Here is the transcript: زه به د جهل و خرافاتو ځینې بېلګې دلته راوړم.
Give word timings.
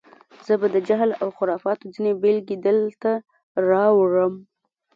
زه 0.45 0.53
به 0.59 0.67
د 0.75 0.77
جهل 0.87 1.11
و 1.25 1.29
خرافاتو 1.37 1.85
ځینې 1.95 2.11
بېلګې 2.21 2.57
دلته 2.67 3.11
راوړم. 3.69 4.33